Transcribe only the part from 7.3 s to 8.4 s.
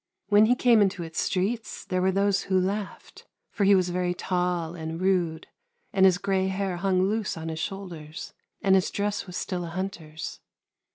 on his shoulders,